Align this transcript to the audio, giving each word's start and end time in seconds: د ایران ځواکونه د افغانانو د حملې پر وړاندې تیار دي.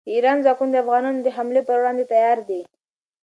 د 0.05 0.07
ایران 0.15 0.37
ځواکونه 0.45 0.71
د 0.71 0.75
افغانانو 0.83 1.19
د 1.23 1.27
حملې 1.37 1.61
پر 1.67 1.75
وړاندې 1.79 2.09
تیار 2.11 2.37
دي. 2.49 2.61